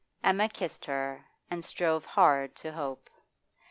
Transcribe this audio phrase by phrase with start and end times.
[0.23, 3.07] Emma kissed her, and strove hard to hope.